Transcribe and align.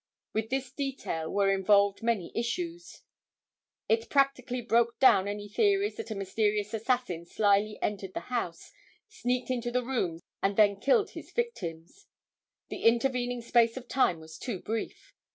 With 0.33 0.49
this 0.49 0.71
detail 0.71 1.29
were 1.29 1.51
involved 1.53 2.01
many 2.01 2.31
issues. 2.35 3.03
It 3.87 4.09
practically 4.09 4.59
broke 4.59 4.97
down 4.97 5.27
any 5.27 5.47
theories 5.47 5.97
that 5.97 6.09
a 6.09 6.15
mysterious 6.15 6.73
assassin 6.73 7.23
slyly 7.27 7.77
entered 7.83 8.15
the 8.15 8.21
house, 8.31 8.71
sneaked 9.07 9.51
into 9.51 9.69
the 9.69 9.83
rooms 9.85 10.23
and 10.41 10.55
then 10.57 10.79
killed 10.81 11.11
his 11.11 11.31
victims. 11.31 12.07
The 12.69 12.81
intervening 12.81 13.43
space 13.43 13.77
of 13.77 13.87
time 13.87 14.19
was 14.19 14.39
too 14.39 14.59
brief. 14.59 15.13